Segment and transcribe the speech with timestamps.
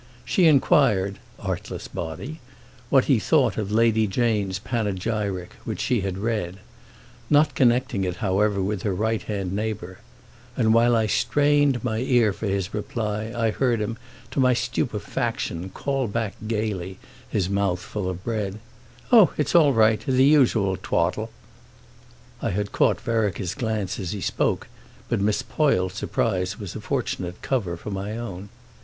[0.25, 2.39] She enquired, artless body,
[2.89, 8.81] what he thought of Lady Jane's "panegyric," which she had read—not connecting it however with
[8.81, 9.99] her right hand neighbour;
[10.57, 13.95] and while I strained my ear for his reply I heard him,
[14.31, 16.97] to my stupefaction, call back gaily,
[17.29, 18.57] his mouth full of bread:
[19.11, 21.29] "Oh, it's all right—the usual twaddle!"
[22.41, 24.67] I had caught Vereker's glance as he spoke,
[25.09, 28.49] but Miss Poyle's surprise was a fortunate cover for my own.